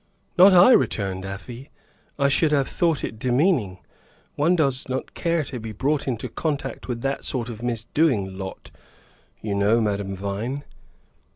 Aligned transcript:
"Not 0.35 0.51
I," 0.51 0.71
returned 0.71 1.25
Afy; 1.25 1.69
"I 2.17 2.27
should 2.27 2.51
have 2.53 2.67
thought 2.67 3.03
it 3.03 3.19
demeaning. 3.19 3.77
One 4.33 4.55
does 4.55 4.89
not 4.89 5.13
care 5.13 5.43
to 5.43 5.59
be 5.59 5.73
brought 5.73 6.07
into 6.07 6.27
contact 6.27 6.87
with 6.87 7.01
that 7.03 7.23
sort 7.23 7.49
of 7.49 7.61
misdoing 7.61 8.35
lot, 8.35 8.71
you 9.43 9.53
know, 9.53 9.79
Madame 9.79 10.15
Vine." 10.15 10.63